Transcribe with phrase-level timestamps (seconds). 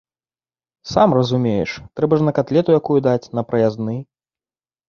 [0.91, 3.95] Сам разумееш, трэба ж на катлету якую даць, на праязны.